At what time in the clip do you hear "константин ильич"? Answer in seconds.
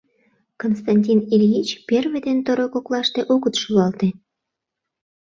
0.61-1.69